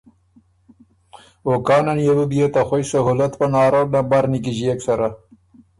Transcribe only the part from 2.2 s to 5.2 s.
بيې ته خوئ سهولت پناره لمبر نیکیݫيېک سره۔